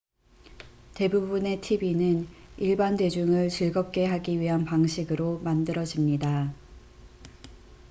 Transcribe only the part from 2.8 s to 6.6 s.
대중을 즐겁게 하기 위한 방식으로 만들어집니다